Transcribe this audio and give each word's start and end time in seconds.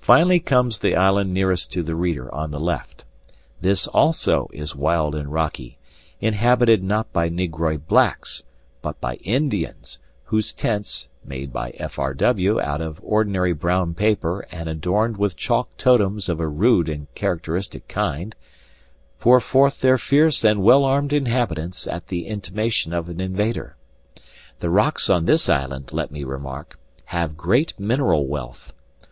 Finally 0.00 0.40
comes 0.40 0.80
the 0.80 0.96
island 0.96 1.32
nearest 1.32 1.70
to 1.70 1.84
the 1.84 1.94
reader 1.94 2.34
on 2.34 2.50
the 2.50 2.58
left. 2.58 3.04
This 3.60 3.86
also 3.86 4.50
is 4.52 4.74
wild 4.74 5.14
and 5.14 5.30
rocky, 5.32 5.78
inhabited 6.20 6.82
not 6.82 7.12
by 7.12 7.28
negroid 7.28 7.86
blacks, 7.86 8.42
but 8.80 9.00
by 9.00 9.14
Indians, 9.22 10.00
whose 10.24 10.52
tents, 10.52 11.06
made 11.24 11.52
by 11.52 11.70
F. 11.76 11.96
R. 12.00 12.12
W. 12.12 12.60
out 12.60 12.80
of 12.80 12.98
ordinary 13.04 13.52
brown 13.52 13.94
paper 13.94 14.40
and 14.50 14.68
adorned 14.68 15.16
with 15.16 15.36
chalk 15.36 15.68
totems 15.76 16.28
of 16.28 16.40
a 16.40 16.48
rude 16.48 16.88
and 16.88 17.06
characteristic 17.14 17.86
kind, 17.86 18.34
pour 19.20 19.38
forth 19.38 19.80
their 19.80 19.96
fierce 19.96 20.42
and 20.44 20.64
well 20.64 20.82
armed 20.82 21.12
inhabitants 21.12 21.86
at 21.86 22.08
the 22.08 22.26
intimation 22.26 22.92
of 22.92 23.08
an 23.08 23.20
invader. 23.20 23.76
The 24.58 24.70
rocks 24.70 25.08
on 25.08 25.26
this 25.26 25.48
island, 25.48 25.92
let 25.92 26.10
me 26.10 26.24
remark, 26.24 26.80
have 27.04 27.36
great 27.36 27.78
mineral 27.78 28.26
wealth. 28.26 28.72